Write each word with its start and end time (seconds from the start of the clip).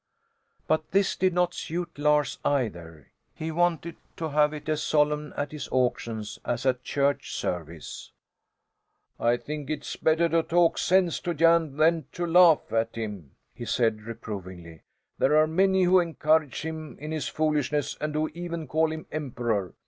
But 0.65 0.89
this 0.89 1.15
did 1.15 1.31
not 1.31 1.53
suit 1.53 1.99
Lars, 1.99 2.39
either. 2.43 3.11
He 3.35 3.51
wanted 3.51 3.97
to 4.17 4.29
have 4.29 4.51
it 4.51 4.67
as 4.67 4.81
solemn 4.81 5.31
at 5.37 5.51
his 5.51 5.69
auctions 5.71 6.39
as 6.43 6.65
at 6.65 6.77
a 6.77 6.81
church 6.81 7.35
service. 7.35 8.11
"I 9.19 9.37
think 9.37 9.69
it's 9.69 9.95
better 9.97 10.27
to 10.27 10.41
talk 10.41 10.79
sense 10.79 11.19
to 11.19 11.35
Jan 11.35 11.77
than 11.77 12.05
to 12.13 12.25
laugh 12.25 12.73
at 12.73 12.95
him," 12.95 13.35
he 13.53 13.65
said, 13.65 14.01
reprovingly. 14.01 14.81
"There 15.19 15.37
are 15.37 15.45
many 15.45 15.83
who 15.83 15.99
encourage 15.99 16.63
him 16.63 16.97
in 16.97 17.11
his 17.11 17.27
foolishness 17.27 17.95
and 18.01 18.15
who 18.15 18.29
even 18.29 18.67
call 18.67 18.91
him 18.91 19.05
Emperor. 19.11 19.75